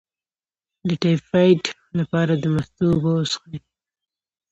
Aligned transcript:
د 0.87 0.89
ټایفایډ 1.01 1.63
لپاره 1.99 2.33
د 2.37 2.43
مستو 2.53 2.85
اوبه 2.93 3.11
وڅښئ 3.15 3.57